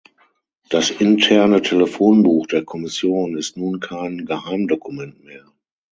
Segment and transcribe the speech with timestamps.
[0.69, 5.45] Das interne Telefonbuch der Kommission ist nun kein Geheimdokument mehr.